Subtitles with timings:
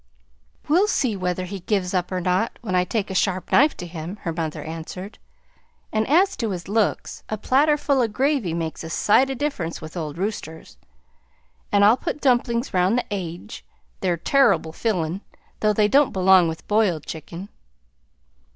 [0.67, 3.85] "We'll see whether he gives up or not when I take a sharp knife to
[3.85, 5.19] him," her mother answered;
[5.93, 9.79] "and as to his looks, a platter full o' gravy makes a sight o' difference
[9.79, 10.77] with old roosters,
[11.71, 13.63] and I'll put dumplings round the aidge;
[13.99, 15.21] they're turrible fillin',
[15.59, 17.49] though they don't belong with boiled chicken."